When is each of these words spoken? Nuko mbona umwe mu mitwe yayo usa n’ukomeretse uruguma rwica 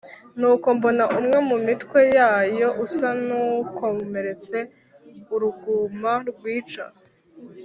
Nuko 0.39 0.67
mbona 0.77 1.03
umwe 1.19 1.37
mu 1.49 1.57
mitwe 1.67 1.99
yayo 2.17 2.67
usa 2.85 3.09
n’ukomeretse 3.25 4.57
uruguma 5.33 6.13
rwica 6.29 6.85